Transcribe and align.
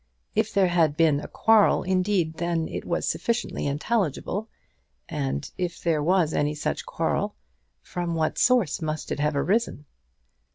If 0.33 0.51
there 0.51 0.69
had 0.69 0.97
been 0.97 1.19
a 1.19 1.27
quarrel, 1.27 1.83
indeed, 1.83 2.37
then 2.37 2.67
it 2.67 2.85
was 2.85 3.07
sufficiently 3.07 3.67
intelligible; 3.67 4.49
and 5.07 5.47
if 5.59 5.79
there 5.83 6.01
was 6.01 6.33
any 6.33 6.55
such 6.55 6.87
quarrel, 6.87 7.35
from 7.83 8.15
what 8.15 8.39
source 8.39 8.81
must 8.81 9.11
it 9.11 9.19
have 9.19 9.35
arisen? 9.35 9.85